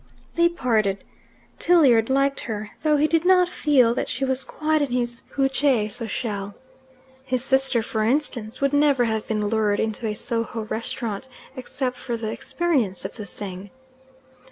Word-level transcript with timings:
They 0.33 0.49
parted. 0.49 1.03
Tilliard 1.59 2.09
liked 2.09 2.39
her, 2.39 2.71
though 2.81 2.97
he 2.97 3.05
did 3.05 3.23
not 3.23 3.47
feel 3.47 3.93
that 3.93 4.07
she 4.07 4.25
was 4.25 4.43
quite 4.43 4.81
in 4.81 4.91
his 4.91 5.21
couche 5.31 5.91
sociale. 5.91 6.55
His 7.23 7.43
sister, 7.45 7.83
for 7.83 8.01
instance, 8.01 8.59
would 8.61 8.73
never 8.73 9.05
have 9.05 9.27
been 9.27 9.45
lured 9.47 9.79
into 9.79 10.07
a 10.07 10.15
Soho 10.15 10.61
restaurant 10.65 11.29
except 11.55 11.97
for 11.97 12.17
the 12.17 12.31
experience 12.31 13.05
of 13.05 13.15
the 13.15 13.27
thing. 13.27 13.69